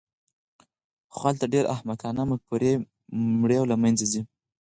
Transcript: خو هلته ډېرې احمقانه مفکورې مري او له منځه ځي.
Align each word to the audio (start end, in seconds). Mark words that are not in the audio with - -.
خو 1.15 1.21
هلته 1.29 1.45
ډېرې 1.53 1.71
احمقانه 1.75 2.21
مفکورې 2.31 2.73
مري 3.41 3.55
او 3.61 3.65
له 3.71 3.75
منځه 3.83 4.05
ځي. 4.11 4.21